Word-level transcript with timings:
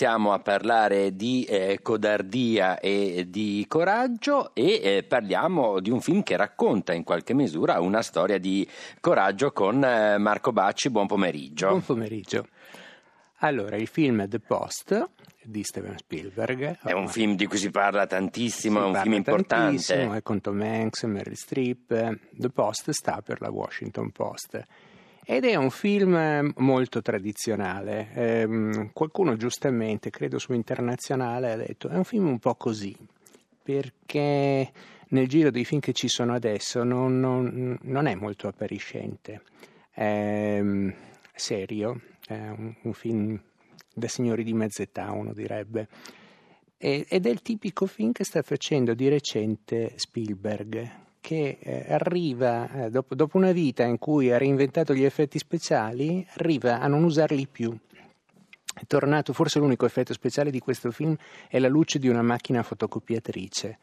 Iniziamo 0.00 0.32
a 0.32 0.38
parlare 0.38 1.16
di 1.16 1.42
eh, 1.42 1.80
codardia 1.82 2.78
e 2.78 3.26
di 3.28 3.64
coraggio 3.66 4.54
e 4.54 4.80
eh, 4.80 5.02
parliamo 5.02 5.80
di 5.80 5.90
un 5.90 6.00
film 6.00 6.22
che 6.22 6.36
racconta 6.36 6.92
in 6.92 7.02
qualche 7.02 7.34
misura 7.34 7.80
una 7.80 8.00
storia 8.00 8.38
di 8.38 8.64
coraggio 9.00 9.50
con 9.50 9.82
eh, 9.82 10.16
Marco 10.18 10.52
Bacci. 10.52 10.90
Buon 10.90 11.08
pomeriggio. 11.08 11.66
Buon 11.70 11.82
pomeriggio. 11.82 12.46
Allora, 13.38 13.74
il 13.74 13.88
film 13.88 14.28
The 14.28 14.38
Post 14.38 15.10
di 15.42 15.64
Steven 15.64 15.98
Spielberg. 15.98 16.78
È 16.80 16.92
un 16.92 17.08
film 17.08 17.34
di 17.34 17.46
cui 17.46 17.58
si 17.58 17.70
parla 17.70 18.06
tantissimo, 18.06 18.78
si 18.78 18.84
è 18.84 18.88
un 18.90 19.02
film 19.02 19.14
importante. 19.14 20.12
È 20.12 20.22
con 20.22 20.40
Tom 20.40 20.60
Hanks, 20.60 21.02
Meryl 21.02 21.36
Streep. 21.36 22.18
The 22.30 22.50
Post 22.50 22.90
sta 22.90 23.20
per 23.20 23.40
la 23.40 23.50
Washington 23.50 24.12
Post 24.12 24.64
ed 25.30 25.44
è 25.44 25.56
un 25.56 25.68
film 25.68 26.54
molto 26.56 27.02
tradizionale. 27.02 28.08
Eh, 28.14 28.90
qualcuno 28.94 29.36
giustamente, 29.36 30.08
credo 30.08 30.38
su 30.38 30.54
internazionale, 30.54 31.52
ha 31.52 31.56
detto 31.56 31.88
è 31.88 31.96
un 31.96 32.04
film 32.04 32.28
un 32.28 32.38
po' 32.38 32.54
così, 32.54 32.96
perché 33.62 34.72
nel 35.08 35.28
giro 35.28 35.50
dei 35.50 35.66
film 35.66 35.82
che 35.82 35.92
ci 35.92 36.08
sono 36.08 36.32
adesso 36.32 36.82
non, 36.82 37.20
non, 37.20 37.78
non 37.82 38.06
è 38.06 38.14
molto 38.14 38.48
appariscente. 38.48 39.42
È 39.90 40.62
serio, 41.34 42.00
è 42.26 42.48
un, 42.48 42.74
un 42.80 42.92
film 42.94 43.38
da 43.92 44.08
signori 44.08 44.42
di 44.44 44.54
mezz'età, 44.54 45.10
uno 45.12 45.34
direbbe. 45.34 45.88
Ed 46.78 47.26
è 47.26 47.28
il 47.28 47.42
tipico 47.42 47.84
film 47.84 48.12
che 48.12 48.24
sta 48.24 48.40
facendo 48.40 48.94
di 48.94 49.08
recente 49.10 49.92
Spielberg, 49.96 51.06
che 51.20 51.58
eh, 51.60 51.92
arriva, 51.92 52.86
eh, 52.86 52.90
dopo, 52.90 53.14
dopo 53.14 53.36
una 53.36 53.52
vita 53.52 53.84
in 53.84 53.98
cui 53.98 54.30
ha 54.30 54.38
reinventato 54.38 54.94
gli 54.94 55.04
effetti 55.04 55.38
speciali, 55.38 56.26
arriva 56.34 56.80
a 56.80 56.86
non 56.86 57.04
usarli 57.04 57.46
più. 57.46 57.76
È 58.74 58.86
tornato, 58.86 59.32
forse 59.32 59.58
l'unico 59.58 59.86
effetto 59.86 60.12
speciale 60.12 60.50
di 60.50 60.60
questo 60.60 60.90
film 60.90 61.16
è 61.48 61.58
la 61.58 61.68
luce 61.68 61.98
di 61.98 62.08
una 62.08 62.22
macchina 62.22 62.62
fotocopiatrice. 62.62 63.78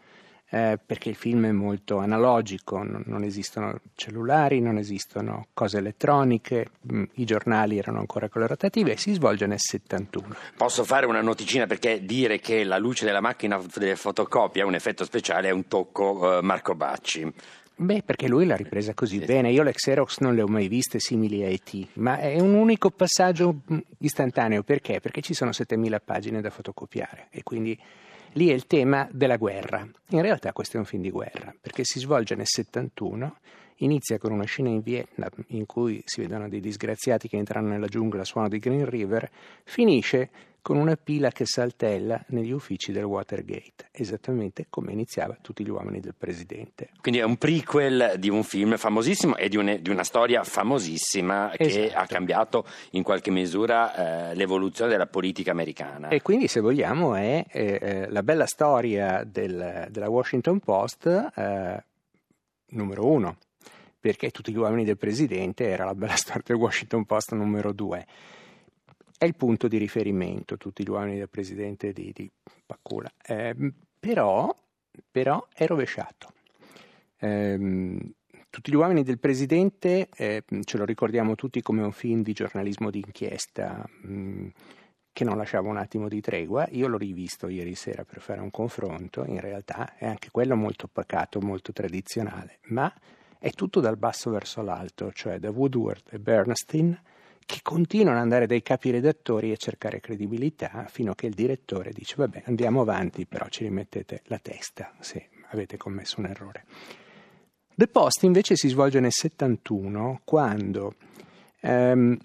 Eh, 0.48 0.78
perché 0.84 1.10
il 1.10 1.16
film 1.16 1.48
è 1.48 1.52
molto 1.52 1.98
analogico, 1.98 2.78
non, 2.84 3.04
non, 3.08 3.24
esistono 3.24 3.80
cellulari, 3.96 4.62
non 4.62 4.78
esistono 4.78 5.48
cose 5.54 5.80
elettroniche, 5.80 6.70
mm, 6.94 7.04
i 7.16 7.26
giornali 7.26 7.80
erano 7.80 8.00
ancora 8.00 8.30
con 8.30 8.42
le 8.42 8.48
rotative 8.48 8.92
e 8.92 8.98
si 8.98 9.14
svolge 9.14 9.48
nel 9.48 9.60
71. 9.60 10.36
Posso 10.56 10.84
fare 10.84 11.08
una 11.08 11.22
noticina 11.22 11.66
perché 11.66 12.06
dire 12.06 12.40
che 12.40 12.64
la 12.64 12.78
luce 12.78 13.06
della 13.06 13.22
macchina 13.22 13.60
delle 13.76 13.96
fotocopie 13.96 14.62
è 14.62 14.66
un 14.66 14.76
effetto 14.76 15.04
speciale 15.04 15.48
è 15.50 15.52
un 15.52 15.68
tocco 15.68 16.20
uh, 16.20 16.44
Marco 16.44 16.76
Bacci. 16.76 17.34
Beh, 17.78 18.04
perché 18.04 18.30
lui 18.30 18.46
l'ha 18.46 18.56
ripresa 18.56 18.94
così 18.94 19.20
sì. 19.20 19.26
bene. 19.26 19.52
Io 19.52 19.64
le 19.64 19.74
Xerox 19.74 20.20
non 20.20 20.34
le 20.34 20.42
ho 20.42 20.48
mai 20.48 20.70
viste 20.70 21.00
simili 21.00 21.44
a 21.44 21.48
E.T., 21.48 21.88
ma 21.94 22.20
è 22.20 22.40
un 22.40 22.54
unico 22.54 22.90
passaggio 22.90 23.64
mm, 23.72 23.78
istantaneo. 24.00 24.64
Perché? 24.64 25.02
Perché 25.02 25.22
ci 25.22 25.34
sono 25.34 25.52
7000 25.52 26.00
pagine 26.00 26.40
da 26.40 26.50
fotocopiare 26.50 27.28
e 27.32 27.44
quindi 27.44 27.78
Lì 28.38 28.50
è 28.50 28.54
il 28.54 28.68
tema 28.68 29.08
della 29.14 29.38
guerra. 29.38 29.88
In 30.10 30.22
realtà 30.22 30.52
questo 30.52 30.76
è 30.76 30.80
un 30.80 30.86
film 30.86 31.02
di 31.02 31.10
guerra, 31.10 31.56
perché 31.60 31.86
si 31.86 32.00
svolge 32.00 32.36
nel 32.36 32.48
71, 32.48 33.38
inizia 33.78 34.18
con 34.18 34.34
una 34.34 34.44
scena 34.44 34.68
in 34.68 34.82
Vietnam 34.82 35.32
in 35.48 35.66
cui 35.66 36.02
si 36.04 36.20
vedono 36.20 36.50
dei 36.50 36.60
disgraziati 36.60 37.30
che 37.30 37.38
entrano 37.38 37.70
nella 37.70 37.88
giungla 37.88 38.26
suono 38.26 38.50
di 38.50 38.60
Green 38.60 38.90
River, 38.90 39.32
finisce 39.64 40.30
con 40.66 40.78
una 40.78 40.96
pila 40.96 41.30
che 41.30 41.46
saltella 41.46 42.20
negli 42.30 42.50
uffici 42.50 42.92
del 42.92 43.04
Watergate, 43.04 43.90
esattamente 43.92 44.66
come 44.68 44.94
iniziava 44.94 45.38
tutti 45.40 45.64
gli 45.64 45.70
uomini 45.70 46.00
del 46.00 46.16
presidente. 46.18 46.90
Quindi 47.02 47.20
è 47.20 47.24
un 47.24 47.38
prequel 47.38 48.16
di 48.18 48.32
un 48.32 48.42
film 48.42 48.76
famosissimo 48.76 49.36
e 49.36 49.48
di, 49.48 49.58
un, 49.58 49.78
di 49.80 49.92
una 49.92 50.04
storia 50.04 50.44
famosissima 50.44 51.56
esatto. 51.56 51.88
che 51.88 51.94
ha 51.94 52.08
cambiato 52.08 52.66
in 52.94 53.04
qualche 53.04 53.30
misura 53.30 54.32
eh, 54.32 54.34
l'evoluzione 54.34 54.90
della 54.90 55.06
politica 55.06 55.52
americana. 55.52 56.08
E 56.08 56.24
quindi, 56.24 56.48
se 56.48 56.62
vogliamo, 56.62 57.14
è 57.14 57.46
eh, 57.48 57.80
eh 57.80 58.10
la 58.10 58.24
bella 58.24 58.48
storia 58.48 59.24
del, 59.24 59.86
della 59.92 60.10
Washington 60.10 60.62
Post 60.62 61.32
eh, 61.36 61.84
numero 62.70 63.06
uno, 63.06 63.38
perché 64.00 64.32
tutti 64.32 64.52
gli 64.52 64.58
uomini 64.58 64.84
del 64.84 64.98
presidente 64.98 65.70
era 65.70 65.86
la 65.86 65.94
bella 65.94 66.16
storia 66.18 66.42
del 66.44 66.58
Washington 66.58 67.06
Post 67.06 67.34
numero 67.34 67.72
due 67.72 68.04
è 69.26 69.28
il 69.28 69.36
punto 69.36 69.68
di 69.68 69.78
riferimento, 69.78 70.56
tutti 70.56 70.84
gli 70.84 70.90
uomini 70.90 71.18
del 71.18 71.30
presidente 71.30 71.92
di, 71.92 72.12
di 72.14 72.30
Pacula. 72.66 73.12
Eh, 73.26 73.56
però, 74.00 74.56
però, 75.12 75.46
è 75.54 75.66
rovesciato. 75.66 76.34
Eh, 77.18 78.14
tutti 78.50 78.72
gli 78.72 78.76
uomini 78.76 79.04
del 79.04 79.20
presidente 79.20 80.08
eh, 80.16 80.44
ce 80.64 80.78
lo 80.78 80.86
ricordiamo 80.86 81.36
tutti 81.36 81.62
come 81.62 81.82
un 81.82 81.92
film 81.92 82.22
di 82.22 82.32
giornalismo 82.32 82.90
d'inchiesta 82.90 83.84
mh, 84.04 84.14
mm, 84.14 84.48
che 85.12 85.24
non 85.24 85.38
lasciava 85.38 85.70
un 85.70 85.78
attimo 85.78 86.08
di 86.08 86.22
tregua. 86.22 86.68
Io 86.72 86.88
l'ho 86.88 86.98
rivisto 86.98 87.48
ieri 87.48 87.76
sera 87.76 88.06
per 88.06 88.22
fare 88.22 88.42
un 88.42 88.52
confronto, 88.52 89.26
in 89.26 89.42
realtà 89.42 89.96
è 89.98 90.06
anche 90.06 90.30
quello 90.32 90.56
molto 90.56 90.88
pacato, 90.88 91.42
molto 91.42 91.74
tradizionale, 91.74 92.60
ma 92.68 92.94
è 93.40 93.50
tutto 93.52 93.80
dal 93.80 93.98
basso 93.98 94.30
verso 94.30 94.62
l'alto, 94.62 95.12
cioè 95.12 95.40
da 95.40 95.50
Woodward 95.50 96.04
e 96.12 96.20
Bernstein 96.20 96.98
che 97.46 97.60
continuano 97.62 98.18
ad 98.18 98.24
andare 98.24 98.48
dai 98.48 98.64
capi 98.64 98.90
redattori 98.90 99.52
a 99.52 99.56
cercare 99.56 100.00
credibilità 100.00 100.86
fino 100.90 101.12
a 101.12 101.16
che 101.16 101.28
il 101.28 101.34
direttore 101.34 101.92
dice 101.92 102.16
vabbè 102.18 102.44
andiamo 102.46 102.82
avanti 102.82 103.26
però 103.28 103.48
ci 103.50 103.64
rimettete 103.64 104.22
la 104.26 104.40
testa 104.40 104.92
se 105.00 105.30
avete 105.50 105.78
commesso 105.78 106.20
un 106.20 106.26
errore. 106.26 106.66
The 107.76 107.88
Post 107.88 108.24
invece 108.24 108.56
si 108.56 108.70
svolge 108.70 109.00
nel 109.00 109.12
71 109.12 110.22
quando 110.24 110.96
um, 111.62 112.18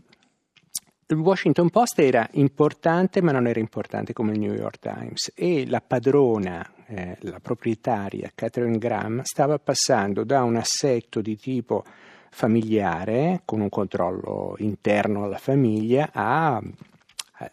il 1.07 1.17
Washington 1.17 1.71
Post 1.71 1.99
era 1.99 2.27
importante 2.33 3.21
ma 3.21 3.33
non 3.33 3.47
era 3.47 3.59
importante 3.59 4.13
come 4.13 4.33
il 4.33 4.39
New 4.39 4.55
York 4.55 4.79
Times 4.79 5.33
e 5.35 5.69
la 5.69 5.81
padrona, 5.81 6.65
eh, 6.87 7.19
la 7.23 7.41
proprietaria 7.41 8.31
Catherine 8.33 8.79
Graham 8.79 9.23
stava 9.23 9.59
passando 9.59 10.25
da 10.25 10.45
un 10.45 10.57
assetto 10.57 11.21
di 11.21 11.37
tipo 11.37 11.85
familiare, 12.31 13.43
con 13.45 13.61
un 13.61 13.69
controllo 13.69 14.55
interno 14.59 15.25
alla 15.25 15.39
famiglia, 15.39 16.11
a, 16.13 16.63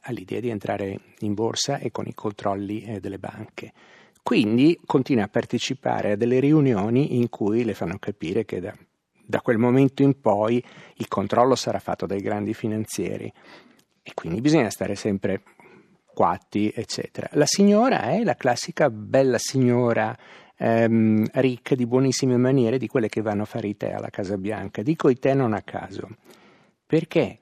all'idea 0.02 0.40
di 0.40 0.50
entrare 0.50 1.00
in 1.20 1.34
borsa 1.34 1.80
e 1.80 1.92
con 1.92 2.06
i 2.08 2.14
controlli 2.14 2.84
eh, 2.84 3.00
delle 3.00 3.20
banche. 3.20 3.74
Quindi 4.24 4.80
continua 4.86 5.24
a 5.24 5.30
partecipare 5.30 6.12
a 6.12 6.16
delle 6.16 6.40
riunioni 6.40 7.18
in 7.18 7.30
cui 7.30 7.64
le 7.64 7.74
fanno 7.74 7.98
capire 7.98 8.46
che 8.46 8.60
da, 8.60 8.74
da 9.26 9.42
quel 9.42 9.58
momento 9.58 10.04
in 10.04 10.20
poi 10.20 10.64
il 10.96 11.08
controllo 11.08 11.56
sarà 11.56 11.80
fatto 11.80 12.06
dai 12.06 12.20
grandi 12.20 12.54
finanzieri 12.54 13.32
e 14.04 14.12
quindi 14.14 14.42
bisogna 14.42 14.70
stare 14.70 14.96
sempre 14.96 15.44
quatti, 16.14 16.72
eccetera. 16.76 17.30
La 17.34 17.46
signora 17.46 18.10
è 18.10 18.24
la 18.24 18.36
classica 18.36 18.90
bella 18.90 19.38
signora 19.38 20.18
ehm, 20.58 21.28
ricche 21.34 21.76
di 21.76 21.86
buonissime 21.86 22.38
maniere 22.38 22.78
di 22.78 22.88
quelle 22.88 23.10
che 23.10 23.22
vanno 23.22 23.44
a 23.44 23.46
fare 23.46 23.68
i 23.68 23.78
tè 23.78 23.94
alla 23.94 24.10
Casa 24.10 24.38
Bianca. 24.38 24.82
Dico 24.82 25.10
i 25.10 25.18
tè 25.18 25.34
non 25.34 25.54
a 25.54 25.62
caso, 25.62 26.08
perché 26.86 27.40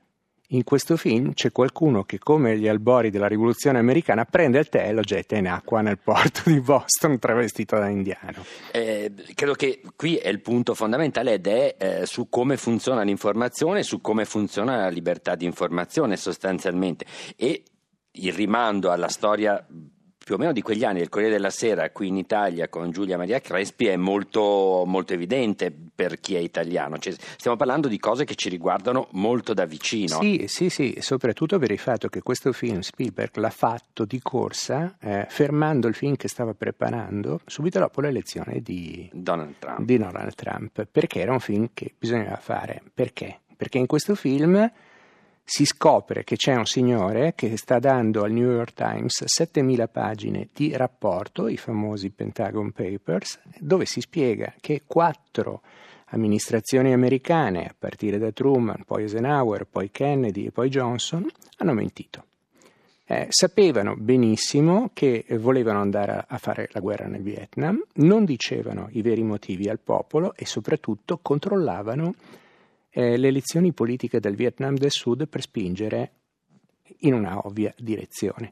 in 0.49 0.63
questo 0.63 0.95
film 0.95 1.33
c'è 1.33 1.51
qualcuno 1.51 2.03
che, 2.03 2.19
come 2.19 2.57
gli 2.57 2.67
albori 2.67 3.09
della 3.09 3.27
rivoluzione 3.27 3.79
americana, 3.79 4.25
prende 4.25 4.59
il 4.59 4.69
tè 4.69 4.87
e 4.87 4.91
lo 4.91 5.01
getta 5.01 5.35
in 5.35 5.47
acqua 5.47 5.81
nel 5.81 5.97
porto 5.97 6.43
di 6.45 6.59
Boston 6.61 7.17
travestito 7.19 7.77
da 7.77 7.87
indiano. 7.87 8.45
Eh, 8.71 9.11
credo 9.33 9.53
che 9.53 9.81
qui 9.95 10.17
è 10.17 10.29
il 10.29 10.41
punto 10.41 10.75
fondamentale 10.75 11.33
ed 11.33 11.47
è 11.47 11.75
eh, 11.77 12.05
su 12.05 12.29
come 12.29 12.57
funziona 12.57 13.01
l'informazione, 13.01 13.81
su 13.81 14.01
come 14.01 14.25
funziona 14.25 14.77
la 14.77 14.89
libertà 14.89 15.35
di 15.35 15.45
informazione 15.45 16.15
sostanzialmente. 16.15 17.05
E 17.35 17.63
il 18.11 18.33
rimando 18.33 18.91
alla 18.91 19.09
storia 19.09 19.65
più 20.25 20.33
o 20.33 20.37
meno 20.39 20.53
di 20.53 20.63
quegli 20.63 20.83
anni 20.83 20.97
del 20.97 21.09
Corriere 21.09 21.35
della 21.35 21.51
Sera 21.51 21.91
qui 21.91 22.07
in 22.07 22.17
Italia 22.17 22.67
con 22.67 22.89
Giulia 22.89 23.15
Maria 23.15 23.39
Crespi 23.39 23.85
è 23.85 23.95
molto, 23.95 24.81
molto 24.83 25.13
evidente 25.13 25.71
per 25.71 26.19
chi 26.19 26.33
è 26.33 26.39
italiano. 26.39 26.97
Cioè, 26.97 27.13
stiamo 27.13 27.55
parlando 27.55 27.87
di 27.87 27.99
cose 27.99 28.25
che 28.25 28.33
ci 28.33 28.49
riguardano 28.49 29.09
molto 29.11 29.53
da 29.53 29.65
vicino. 29.65 30.19
Sì, 30.19 30.45
sì, 30.47 30.71
sì, 30.71 30.97
soprattutto 30.99 31.59
per 31.59 31.69
il 31.69 31.77
fatto 31.77 32.07
che 32.07 32.23
questo 32.23 32.53
film 32.53 32.79
Spielberg 32.79 33.37
l'ha 33.37 33.51
fatto 33.51 34.03
di 34.03 34.19
corsa, 34.19 34.97
eh, 34.99 35.27
fermando 35.29 35.87
il 35.87 35.93
film 35.93 36.15
che 36.15 36.27
stava 36.27 36.55
preparando 36.55 37.41
subito 37.45 37.77
dopo 37.77 38.01
l'elezione 38.01 38.61
di 38.61 39.07
Donald 39.13 39.59
Trump. 39.59 39.81
Di 39.81 39.97
Donald 39.99 40.33
Trump 40.33 40.87
perché 40.91 41.19
era 41.19 41.33
un 41.33 41.39
film 41.39 41.69
che 41.71 41.93
bisognava 41.95 42.37
fare. 42.37 42.81
Perché? 42.91 43.41
Perché 43.55 43.77
in 43.77 43.85
questo 43.85 44.15
film 44.15 44.71
si 45.47 45.63
scopre 45.63 46.23
che 46.23 46.37
c'è 46.37 46.55
un 46.55 46.65
signore 46.65 47.33
che 47.35 47.55
sta 47.55 47.77
dando 47.77 48.23
al 48.23 48.31
New 48.31 48.49
York 48.49 48.73
Times 48.73 49.23
7000 49.25 49.87
pagine 49.87 50.49
di 50.51 50.75
rapporto, 50.75 51.47
i 51.47 51.55
famosi 51.55 52.09
Pentagon 52.09 52.71
Papers, 52.71 53.39
dove 53.59 53.85
si 53.85 54.01
spiega 54.01 54.55
che 54.59 54.81
quattro 54.87 55.61
amministrazioni 56.07 56.93
americane, 56.93 57.67
a 57.67 57.75
partire 57.77 58.17
da 58.17 58.31
Truman, 58.31 58.85
poi 58.87 59.03
Eisenhower, 59.03 59.67
poi 59.67 59.91
Kennedy 59.91 60.47
e 60.47 60.51
poi 60.51 60.69
Johnson, 60.69 61.29
hanno 61.57 61.73
mentito. 61.73 62.25
Eh, 63.05 63.27
sapevano 63.29 63.95
benissimo 63.95 64.89
che 64.93 65.25
volevano 65.37 65.79
andare 65.79 66.25
a 66.27 66.37
fare 66.39 66.69
la 66.71 66.79
guerra 66.79 67.05
nel 67.05 67.21
Vietnam, 67.21 67.79
non 67.97 68.25
dicevano 68.25 68.87
i 68.93 69.03
veri 69.03 69.21
motivi 69.21 69.69
al 69.69 69.77
popolo 69.77 70.33
e 70.35 70.47
soprattutto 70.47 71.19
controllavano 71.21 72.15
eh, 72.97 73.17
le 73.17 73.27
elezioni 73.27 73.73
politiche 73.73 74.21
del 74.21 74.35
Vietnam 74.35 74.77
del 74.77 74.91
Sud 74.91 75.27
per 75.27 75.41
spingere 75.41 76.11
in 76.99 77.13
una 77.13 77.45
ovvia 77.45 77.73
direzione. 77.77 78.51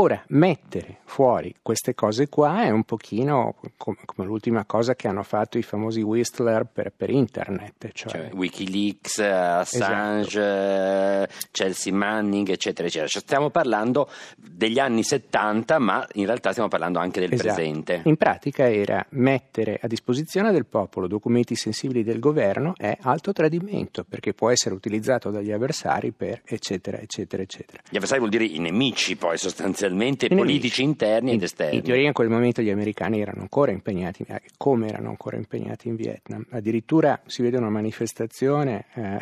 Ora, 0.00 0.22
mettere 0.28 0.98
fuori 1.06 1.56
queste 1.60 1.92
cose 1.92 2.28
qua 2.28 2.62
è 2.62 2.70
un 2.70 2.84
pochino 2.84 3.56
come, 3.76 3.96
come 4.04 4.28
l'ultima 4.28 4.64
cosa 4.64 4.94
che 4.94 5.08
hanno 5.08 5.24
fatto 5.24 5.58
i 5.58 5.62
famosi 5.62 6.02
Whistler 6.02 6.66
per, 6.72 6.92
per 6.96 7.10
internet. 7.10 7.90
Cioè... 7.92 8.08
Cioè, 8.08 8.30
Wikileaks, 8.32 9.18
Assange, 9.18 10.40
esatto. 10.40 11.46
Chelsea 11.50 11.92
Manning, 11.92 12.48
eccetera, 12.48 12.86
eccetera. 12.86 13.08
Cioè, 13.08 13.22
stiamo 13.22 13.50
parlando 13.50 14.08
degli 14.36 14.78
anni 14.78 15.02
70, 15.02 15.80
ma 15.80 16.06
in 16.12 16.26
realtà 16.26 16.52
stiamo 16.52 16.68
parlando 16.68 17.00
anche 17.00 17.18
del 17.18 17.32
esatto. 17.32 17.54
presente. 17.54 18.02
In 18.04 18.16
pratica 18.16 18.70
era 18.70 19.04
mettere 19.10 19.80
a 19.82 19.88
disposizione 19.88 20.52
del 20.52 20.66
popolo 20.66 21.08
documenti 21.08 21.56
sensibili 21.56 22.04
del 22.04 22.20
governo 22.20 22.74
è 22.76 22.96
alto 23.00 23.32
tradimento, 23.32 24.04
perché 24.08 24.32
può 24.32 24.50
essere 24.50 24.76
utilizzato 24.76 25.30
dagli 25.30 25.50
avversari 25.50 26.12
per 26.12 26.42
eccetera, 26.44 27.00
eccetera, 27.00 27.42
eccetera. 27.42 27.82
Gli 27.90 27.96
avversari 27.96 28.20
vuol 28.20 28.30
dire 28.30 28.44
i 28.44 28.60
nemici, 28.60 29.16
poi 29.16 29.36
sostanzialmente 29.36 29.86
sostanzialmente 29.88 30.28
politici 30.28 30.82
interni 30.82 31.30
in, 31.30 31.36
ed 31.36 31.42
esterni. 31.42 31.76
In 31.76 31.82
teoria 31.82 32.06
in 32.06 32.12
quel 32.12 32.28
momento 32.28 32.62
gli 32.62 32.70
americani 32.70 33.20
erano 33.20 33.40
ancora 33.40 33.70
impegnati, 33.70 34.24
eh, 34.28 34.42
come 34.56 34.88
erano 34.88 35.08
ancora 35.08 35.36
impegnati 35.36 35.88
in 35.88 35.96
Vietnam. 35.96 36.44
Addirittura 36.50 37.20
si 37.26 37.42
vede 37.42 37.56
una 37.56 37.70
manifestazione 37.70 38.84
eh, 38.94 39.18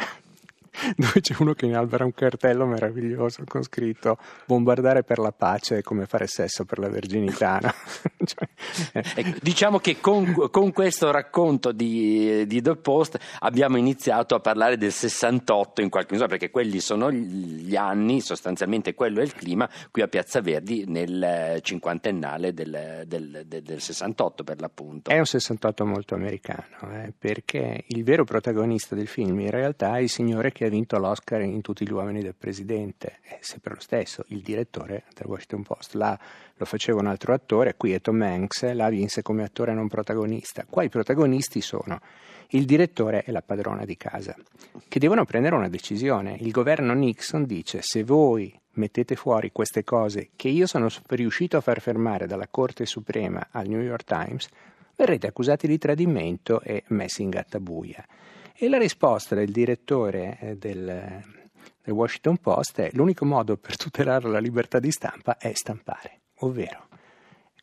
dove 0.96 1.20
c'è 1.20 1.34
uno 1.38 1.55
che 1.55 1.67
inalbera 1.67 2.05
un 2.05 2.12
cartello 2.12 2.67
meraviglioso 2.67 3.43
con 3.46 3.62
scritto 3.62 4.19
bombardare 4.46 5.02
per 5.02 5.19
la 5.19 5.32
pace 5.32 5.78
è 5.78 5.82
come 5.82 6.06
fare 6.06 6.26
sesso 6.26 6.64
per 6.64 6.78
la 6.78 6.88
verginità. 6.88 7.58
No? 7.62 7.73
cioè, 8.25 8.49
eh. 9.14 9.34
diciamo 9.40 9.78
che 9.78 10.00
con, 10.00 10.49
con, 10.50 10.73
questo 10.73 11.11
racconto 11.11 11.73
di, 11.73 12.46
di, 12.46 12.61
The 12.61 12.76
Post 12.76 13.19
abbiamo 13.40 13.76
iniziato 13.76 14.34
a 14.34 14.40
parlare 14.40 14.76
del 14.76 14.93
68 14.93 15.81
in 15.81 15.88
qualche 15.88 16.12
misura, 16.12 16.28
perché 16.28 16.50
quelli 16.50 16.81
sono 16.81 17.11
gli 17.11 17.76
anni, 17.76 18.20
sostanzialmente 18.20 18.94
quello 18.94 19.20
è 19.20 19.22
il 19.22 19.34
clima, 19.34 19.69
qui 19.90 20.02
a 20.02 20.08
Piazza 20.08 20.40
Verdi 20.40 20.84
nel 20.87 21.61
cinquantennale 21.62 22.52
del, 22.52 23.05
del, 23.06 23.44
del, 23.46 23.62
del 23.62 23.81
68 23.81 24.44
per 24.44 24.61
l'appunto. 24.61 25.11
È 25.11 25.19
un 25.19 25.25
68 25.25 25.87
molto 25.87 26.14
americano, 26.14 26.93
eh, 26.93 27.12
perché 27.17 27.84
il 27.88 28.05
vero 28.05 28.25
protagonista 28.25 28.94
del 28.94 29.06
film 29.06 29.40
in 29.40 29.50
realtà 29.50 29.96
è 29.96 30.00
il 30.00 30.11
signore 30.11 30.52
che 30.52 30.65
ha 30.66 30.70
vinto 30.70 30.98
l'Oscar 30.98 31.40
in 31.42 31.62
tutti 31.62 31.86
gli 31.86 31.92
uomini 31.92 32.22
del 32.22 32.34
presidente, 32.36 33.18
è 33.22 33.38
sempre 33.40 33.74
lo 33.74 33.80
stesso, 33.80 34.24
il 34.28 34.40
direttore 34.40 35.04
del 35.14 35.26
Washington 35.26 35.62
Post. 35.62 35.94
Là 35.94 36.18
lo 36.56 36.64
faceva 36.64 37.00
un 37.00 37.06
altro 37.06 37.32
attore, 37.32 37.74
qui 37.76 37.92
è 37.92 38.00
Tom 38.00 38.20
Hanks, 38.20 38.72
là 38.72 38.88
vinse 38.88 39.22
come 39.22 39.42
attore 39.42 39.72
non 39.72 39.88
protagonista. 39.88 40.66
Qua 40.68 40.82
i 40.82 40.88
protagonisti 40.88 41.60
sono 41.60 42.00
il 42.50 42.64
direttore 42.64 43.24
e 43.24 43.32
la 43.32 43.42
padrona 43.42 43.84
di 43.84 43.96
casa, 43.96 44.36
che 44.88 44.98
devono 44.98 45.24
prendere 45.24 45.56
una 45.56 45.68
decisione. 45.68 46.36
Il 46.40 46.50
governo 46.50 46.94
Nixon 46.94 47.44
dice 47.44 47.80
se 47.82 48.04
voi 48.04 48.56
mettete 48.72 49.16
fuori 49.16 49.52
queste 49.52 49.84
cose 49.84 50.30
che 50.36 50.48
io 50.48 50.66
sono 50.66 50.88
riuscito 51.08 51.56
a 51.56 51.60
far 51.60 51.80
fermare 51.80 52.26
dalla 52.26 52.48
Corte 52.48 52.86
Suprema 52.86 53.48
al 53.50 53.66
New 53.66 53.80
York 53.80 54.04
Times, 54.04 54.48
verrete 54.94 55.26
accusati 55.26 55.66
di 55.66 55.78
tradimento 55.78 56.60
e 56.60 56.84
messi 56.88 57.22
in 57.22 57.30
gattabuia. 57.30 58.04
E 58.58 58.69
la 58.70 58.79
risposta 58.79 59.35
del 59.35 59.50
direttore 59.50 60.38
eh, 60.41 60.56
del, 60.56 61.23
del 61.82 61.94
Washington 61.94 62.38
Post 62.38 62.81
è 62.81 62.91
l'unico 62.94 63.26
modo 63.26 63.58
per 63.58 63.76
tutelare 63.76 64.31
la 64.31 64.38
libertà 64.38 64.79
di 64.79 64.91
stampa 64.91 65.37
è 65.37 65.53
stampare, 65.53 66.20
ovvero 66.38 66.88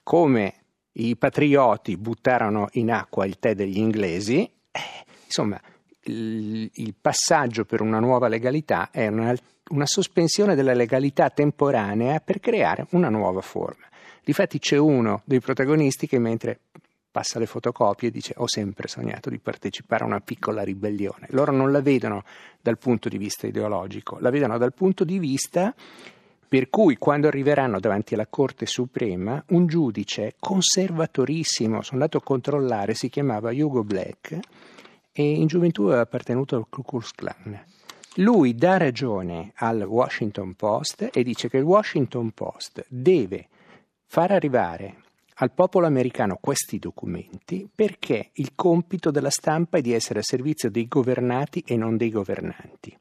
come 0.04 0.54
i 0.94 1.16
patrioti 1.16 1.98
buttarono 1.98 2.68
in 2.74 2.92
acqua 2.92 3.26
il 3.26 3.40
tè 3.40 3.56
degli 3.56 3.80
inglesi, 3.80 4.44
eh, 4.44 4.80
insomma 5.26 5.60
il, 6.02 6.70
il, 6.72 6.94
passaggio 7.00 7.66
per 7.66 7.82
una 7.82 8.00
nuova 8.00 8.28
legalità 8.28 8.92
è 8.92 9.08
una, 9.08 9.34
una 9.70 9.88
sospensione 9.88 10.54
della 10.54 10.74
legalità 10.74 11.32
temporanea 11.32 12.20
per 12.20 12.40
creare 12.40 12.86
una 12.92 13.10
nuova 13.10 13.42
forma. 13.42 13.88
Difatti 14.24 14.60
c'è 14.60 14.78
uno 14.78 15.24
dei 15.26 15.40
protagonisti 15.40 16.06
che 16.06 16.20
mentre 16.20 16.60
passa 17.14 17.38
le 17.38 17.46
fotocopie 17.46 18.08
e 18.10 18.12
dice 18.12 18.34
ho 18.38 18.48
sempre 18.48 18.88
sognato 18.88 19.30
di 19.30 19.38
partecipare 19.38 20.04
a 20.04 20.08
una 20.08 20.20
piccola 20.20 20.64
ribellione. 20.64 21.28
Loro 21.30 21.52
non 21.52 21.72
la 21.72 21.80
vedono 21.80 22.24
dal 22.60 22.80
punto 22.80 23.08
di 23.08 23.20
vista 23.20 23.46
ideologico, 23.46 24.18
la 24.20 24.32
vedono 24.32 24.58
dal 24.58 24.74
punto 24.74 25.04
di 25.04 25.20
vista 25.20 25.76
per 26.48 26.72
cui 26.72 26.98
quando 26.98 27.28
arriveranno 27.28 27.80
davanti 27.80 28.16
alla 28.16 28.26
Corte 28.26 28.66
Suprema 28.66 29.44
un 29.50 29.68
giudice 29.68 30.34
conservatorissimo, 30.40 31.84
sono 31.84 32.02
andato 32.02 32.18
a 32.18 32.24
controllare, 32.24 32.96
si 32.96 33.10
chiamava 33.10 33.52
Hugo 33.52 33.84
Black 33.84 34.40
e 35.12 35.32
in 35.34 35.46
gioventù 35.46 35.84
aveva 35.84 36.02
appartenuto 36.02 36.56
al 36.56 36.66
Ku 36.68 36.82
Klux 36.82 37.12
Klan. 37.12 37.64
Lui 38.16 38.56
dà 38.56 38.78
ragione 38.78 39.52
al 39.58 39.82
Washington 39.82 40.56
Post 40.56 41.10
e 41.14 41.24
dice 41.24 41.48
che 41.48 41.58
il 41.58 41.64
Washington 41.64 42.32
Post 42.32 42.86
deve 42.88 43.48
far 44.06 44.32
arrivare 44.32 44.98
al 45.36 45.52
popolo 45.52 45.86
americano 45.86 46.38
questi 46.40 46.80
documenti 46.80 47.68
perché 47.74 48.30
il 48.34 48.52
compito 48.56 49.12
della 49.12 49.30
stampa 49.30 49.78
è 49.78 49.82
di 49.82 49.94
essere 49.94 50.20
a 50.20 50.24
servizio 50.24 50.70
dei 50.70 50.88
governati 50.88 51.64
e 51.66 51.76
non 51.76 51.98
dei 51.98 52.10
governanti. 52.10 52.98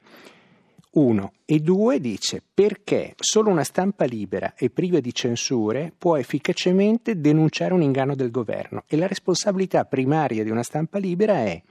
Uno. 0.95 1.33
E 1.47 1.59
due 1.61 2.01
dice 2.01 2.43
perché 2.53 3.15
solo 3.19 3.49
una 3.49 3.65
stampa 3.65 4.05
libera 4.05 4.53
e 4.55 4.69
priva 4.69 5.01
di 5.01 5.15
censure 5.15 5.91
può 5.97 6.17
efficacemente 6.17 7.19
denunciare 7.19 7.73
un 7.73 7.81
inganno 7.81 8.15
del 8.15 8.31
governo 8.31 8.85
e 8.87 8.97
la 8.97 9.07
responsabilità 9.07 9.85
primaria 9.87 10.45
di 10.45 10.51
una 10.51 10.63
stampa 10.63 10.99
libera 10.99 11.37
è 11.37 11.63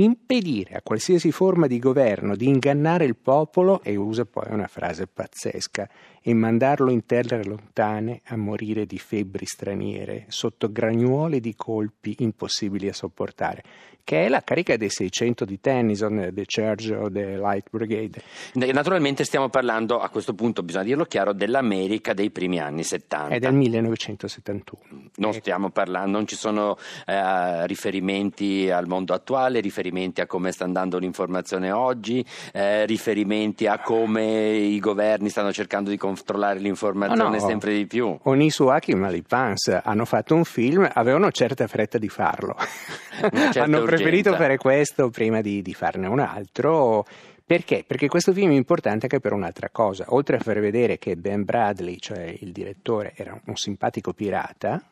impedire 0.00 0.74
a 0.74 0.82
qualsiasi 0.82 1.32
forma 1.32 1.66
di 1.66 1.78
governo 1.78 2.36
di 2.36 2.46
ingannare 2.46 3.04
il 3.04 3.16
popolo, 3.16 3.82
e 3.82 3.96
usa 3.96 4.24
poi 4.24 4.46
una 4.50 4.68
frase 4.68 5.06
pazzesca, 5.06 5.88
e 6.22 6.34
mandarlo 6.34 6.90
in 6.90 7.06
terre 7.06 7.42
lontane 7.44 8.20
a 8.26 8.36
morire 8.36 8.86
di 8.86 8.98
febbri 8.98 9.46
straniere, 9.46 10.26
sotto 10.28 10.70
gragnuole 10.70 11.40
di 11.40 11.54
colpi 11.54 12.16
impossibili 12.18 12.88
a 12.88 12.92
sopportare, 12.92 13.62
che 14.04 14.26
è 14.26 14.28
la 14.28 14.42
carica 14.42 14.76
dei 14.76 14.90
600 14.90 15.44
di 15.44 15.60
Tennyson, 15.60 16.30
The 16.32 16.44
Church 16.44 16.90
of 16.96 17.12
the 17.12 17.36
Light 17.36 17.68
Brigade. 17.70 18.22
Naturalmente 18.54 19.24
stiamo 19.24 19.48
parlando, 19.48 19.98
a 20.00 20.08
questo 20.10 20.34
punto 20.34 20.62
bisogna 20.62 20.84
dirlo 20.84 21.04
chiaro, 21.04 21.32
dell'America 21.32 22.14
dei 22.14 22.30
primi 22.30 22.60
anni 22.60 22.84
70. 22.84 23.34
È 23.34 23.38
del 23.38 23.54
1971. 23.54 25.10
Non 25.16 25.32
stiamo 25.32 25.70
parlando, 25.70 26.10
non 26.10 26.26
ci 26.26 26.36
sono 26.36 26.76
eh, 27.06 27.66
riferimenti 27.66 28.70
al 28.70 28.86
mondo 28.86 29.12
attuale, 29.12 29.60
riferimenti 29.60 29.87
a 30.20 30.26
come 30.26 30.52
sta 30.52 30.64
andando 30.64 30.98
l'informazione 30.98 31.70
oggi, 31.70 32.24
eh, 32.52 32.86
riferimenti 32.86 33.66
a 33.66 33.78
come 33.78 34.56
i 34.56 34.78
governi 34.78 35.28
stanno 35.28 35.52
cercando 35.52 35.90
di 35.90 35.96
controllare 35.96 36.58
l'informazione 36.58 37.22
no, 37.22 37.42
no. 37.42 37.48
sempre 37.48 37.74
di 37.74 37.86
più. 37.86 38.16
Onisuaki 38.22 38.92
e 38.92 38.94
Malipans 38.94 39.80
hanno 39.82 40.04
fatto 40.04 40.34
un 40.34 40.44
film, 40.44 40.88
avevano 40.92 41.30
certa 41.30 41.66
fretta 41.66 41.98
di 41.98 42.08
farlo. 42.08 42.56
hanno 43.54 43.82
preferito 43.82 44.34
fare 44.34 44.56
questo 44.56 45.10
prima 45.10 45.40
di, 45.40 45.62
di 45.62 45.74
farne 45.74 46.06
un 46.06 46.20
altro. 46.20 47.04
Perché? 47.48 47.82
Perché 47.86 48.08
questo 48.08 48.34
film 48.34 48.50
è 48.50 48.56
importante 48.56 49.04
anche 49.04 49.20
per 49.20 49.32
un'altra 49.32 49.70
cosa. 49.70 50.04
Oltre 50.08 50.36
a 50.36 50.38
far 50.38 50.60
vedere 50.60 50.98
che 50.98 51.16
Ben 51.16 51.44
Bradley, 51.44 51.96
cioè 51.98 52.36
il 52.40 52.52
direttore, 52.52 53.14
era 53.16 53.40
un 53.46 53.56
simpatico 53.56 54.12
pirata, 54.12 54.82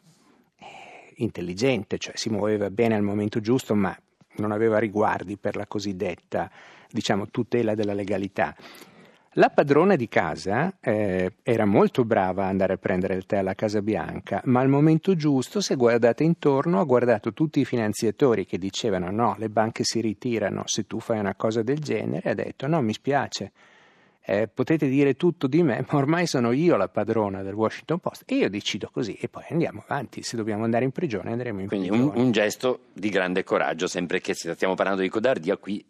eh, 0.58 1.12
intelligente, 1.16 1.98
cioè 1.98 2.16
si 2.16 2.30
muoveva 2.30 2.70
bene 2.70 2.94
al 2.94 3.02
momento 3.02 3.40
giusto, 3.40 3.74
ma 3.74 3.94
non 4.38 4.52
aveva 4.52 4.78
riguardi 4.78 5.36
per 5.36 5.56
la 5.56 5.66
cosiddetta, 5.66 6.50
diciamo, 6.90 7.28
tutela 7.30 7.74
della 7.74 7.94
legalità. 7.94 8.54
La 9.38 9.50
padrona 9.50 9.96
di 9.96 10.08
casa 10.08 10.78
eh, 10.80 11.34
era 11.42 11.66
molto 11.66 12.06
brava 12.06 12.44
a 12.44 12.48
andare 12.48 12.72
a 12.72 12.78
prendere 12.78 13.16
il 13.16 13.26
tè 13.26 13.36
alla 13.36 13.54
Casa 13.54 13.82
Bianca, 13.82 14.40
ma 14.44 14.60
al 14.60 14.70
momento 14.70 15.14
giusto 15.14 15.60
si 15.60 15.74
è 15.74 15.76
guardata 15.76 16.22
intorno, 16.22 16.80
ha 16.80 16.84
guardato 16.84 17.34
tutti 17.34 17.60
i 17.60 17.66
finanziatori 17.66 18.46
che 18.46 18.56
dicevano 18.56 19.10
no, 19.10 19.34
le 19.36 19.50
banche 19.50 19.84
si 19.84 20.00
ritirano 20.00 20.62
se 20.64 20.86
tu 20.86 21.00
fai 21.00 21.18
una 21.18 21.34
cosa 21.34 21.62
del 21.62 21.80
genere 21.80 22.30
ha 22.30 22.34
detto 22.34 22.66
no, 22.66 22.80
mi 22.80 22.94
spiace, 22.94 23.52
eh, 24.28 24.48
potete 24.52 24.88
dire 24.88 25.14
tutto 25.14 25.46
di 25.46 25.62
me, 25.62 25.84
ma 25.88 25.98
ormai 25.98 26.26
sono 26.26 26.50
io 26.50 26.76
la 26.76 26.88
padrona 26.88 27.42
del 27.42 27.54
Washington 27.54 28.00
Post 28.00 28.24
e 28.26 28.34
io 28.34 28.50
decido 28.50 28.90
così 28.92 29.14
e 29.14 29.28
poi 29.28 29.44
andiamo 29.50 29.84
avanti, 29.86 30.22
se 30.22 30.36
dobbiamo 30.36 30.64
andare 30.64 30.84
in 30.84 30.90
prigione 30.90 31.30
andremo 31.30 31.60
in 31.60 31.68
Quindi 31.68 31.86
prigione. 31.86 32.08
Quindi 32.08 32.20
un, 32.20 32.26
un, 32.26 32.32
gesto 32.32 32.80
di 32.92 33.08
grande 33.08 33.44
coraggio, 33.44 33.86
sempre 33.86 34.20
che 34.20 34.34
stiamo 34.34 34.74
parlando 34.74 35.02
di 35.02 35.08
codardia 35.08 35.56
qui. 35.56 35.84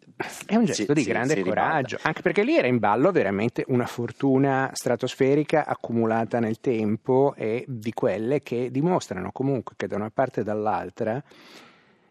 È 0.45 0.55
un 0.55 0.65
gesto 0.65 0.93
si, 0.93 0.93
di 0.93 1.03
grande 1.03 1.33
si, 1.33 1.41
coraggio, 1.41 1.97
si 1.97 2.05
anche 2.05 2.21
perché 2.21 2.43
lì 2.43 2.55
era 2.55 2.67
in 2.67 2.77
ballo 2.77 3.11
veramente 3.11 3.63
una 3.69 3.87
fortuna 3.87 4.69
stratosferica 4.71 5.65
accumulata 5.65 6.39
nel 6.39 6.59
tempo 6.59 7.33
e 7.35 7.65
di 7.67 7.91
quelle 7.91 8.43
che 8.43 8.69
dimostrano 8.69 9.31
comunque 9.31 9.73
che 9.75 9.87
da 9.87 9.95
una 9.95 10.11
parte 10.11 10.41
e 10.41 10.43
dall'altra 10.43 11.23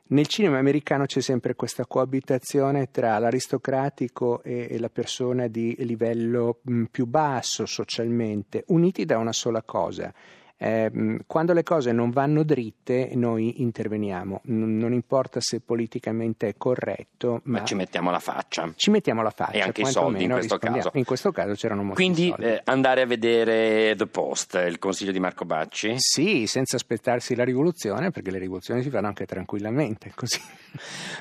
nel 0.08 0.28
cinema 0.28 0.58
americano 0.58 1.04
c'è 1.04 1.20
sempre 1.20 1.56
questa 1.56 1.84
coabitazione 1.84 2.90
tra 2.92 3.18
l'aristocratico 3.18 4.40
e, 4.44 4.78
la 4.78 4.88
persona 4.88 5.48
di 5.48 5.74
livello 5.80 6.60
più 6.90 7.06
basso 7.06 7.66
socialmente, 7.66 8.62
uniti 8.68 9.04
da 9.04 9.18
una 9.18 9.32
sola 9.32 9.62
cosa, 9.62 10.12
Eh, 10.58 11.18
quando 11.26 11.52
le 11.52 11.62
cose 11.62 11.92
non 11.92 12.10
vanno 12.10 12.42
dritte 12.42 13.10
noi 13.14 13.60
interveniamo, 13.60 14.40
N- 14.44 14.78
non 14.78 14.94
importa 14.94 15.38
se 15.40 15.60
politicamente 15.60 16.48
è 16.48 16.54
corretto, 16.56 17.42
ma, 17.44 17.58
ma, 17.58 17.64
ci 17.64 17.74
mettiamo 17.74 18.10
la 18.10 18.20
faccia. 18.20 18.72
Ci 18.74 18.90
mettiamo 18.90 19.22
la 19.22 19.30
faccia. 19.30 19.52
E 19.52 19.60
anche 19.60 19.82
i 19.82 19.86
soldi 19.86 20.24
in 20.24 20.30
questo 20.30 20.56
caso. 20.58 20.90
In 20.94 21.04
questo 21.04 21.30
caso 21.30 21.52
c'erano 21.52 21.82
molti 21.82 22.02
Quindi 22.02 22.34
eh, 22.38 22.62
andare 22.64 23.02
a 23.02 23.06
vedere 23.06 23.94
The 23.96 24.06
Post, 24.06 24.54
il 24.66 24.78
consiglio 24.78 25.12
di 25.12 25.20
Marco 25.20 25.44
Bacci? 25.44 25.94
Sì, 25.98 26.46
senza 26.46 26.76
aspettarsi 26.76 27.34
la 27.34 27.44
rivoluzione, 27.44 28.10
perché 28.10 28.30
le 28.30 28.38
rivoluzioni 28.38 28.82
si 28.82 28.88
fanno 28.88 29.08
anche 29.08 29.26
tranquillamente 29.26 30.12
così. 30.14 30.40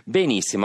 Benissimo. 0.05 0.63